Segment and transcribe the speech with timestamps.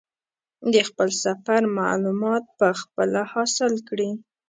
[0.73, 4.11] د خپل سفر معلومات په خپله حاصل کړي.